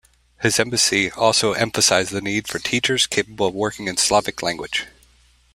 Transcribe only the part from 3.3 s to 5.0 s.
of working in Slavic language.